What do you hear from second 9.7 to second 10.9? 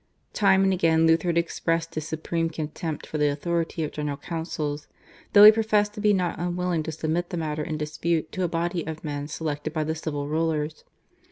by the civil rulers.